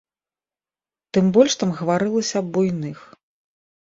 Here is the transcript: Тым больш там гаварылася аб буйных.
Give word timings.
Тым 1.17 1.25
больш 1.35 1.55
там 1.63 1.73
гаварылася 1.81 2.35
аб 2.41 2.47
буйных. 2.57 2.97